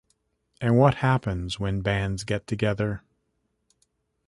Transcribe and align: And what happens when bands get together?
And 0.59 0.79
what 0.79 0.95
happens 1.05 1.59
when 1.59 1.81
bands 1.81 2.23
get 2.23 2.47
together? 2.47 3.03